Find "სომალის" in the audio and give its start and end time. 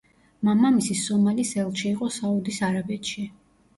1.01-1.53